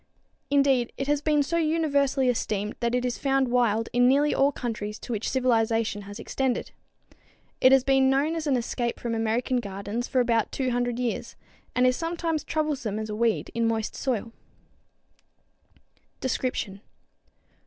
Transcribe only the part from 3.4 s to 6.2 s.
wild in nearly all countries to which civilization has